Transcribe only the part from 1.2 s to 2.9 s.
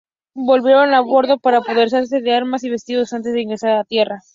para apoderarse de armas y